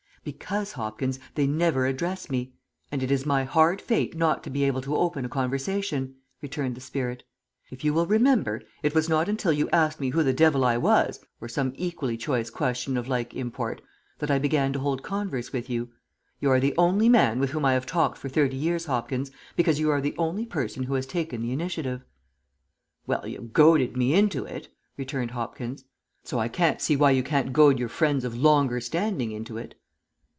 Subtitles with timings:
[0.23, 2.53] "Because, Hopkins, they never address me,
[2.91, 6.75] and it is my hard fate not to be able to open a conversation," returned
[6.75, 7.23] the spirit.
[7.71, 10.77] "If you will remember, it was not until you asked me who the devil I
[10.77, 13.81] was, or some equally choice question of like import,
[14.19, 15.89] that I began to hold converse with you;
[16.39, 19.79] you are the only man with whom I have talked for thirty years, Hopkins, because
[19.79, 22.03] you are the only person who has taken the initiative."
[23.07, 25.83] "Well, you goaded me into it," returned Hopkins.
[26.23, 29.73] "So I can't see why you can't goad your friends of longer standing into it."